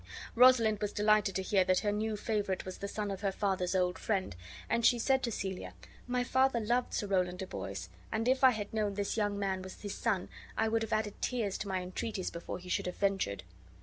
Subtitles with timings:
[0.33, 3.75] Rosalind was delighted to hear that her new favorite was the son of her father's
[3.75, 4.35] old friend;
[4.67, 5.75] and she said to Celia,
[6.07, 9.61] "My father loved Sir Rowland de Boys, and if I had known this young man
[9.61, 10.27] was his son
[10.57, 13.43] I would have added tears to my entreaties before he should have ventured."